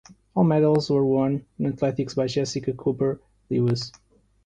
[0.33, 3.91] All medals were won in athletics by Jessica Cooper Lewis.